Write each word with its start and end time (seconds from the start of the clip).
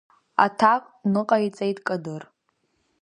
Аҭак 0.43 0.83
ныҟаиҵеит 1.13 1.77
Кадыр. 1.87 2.23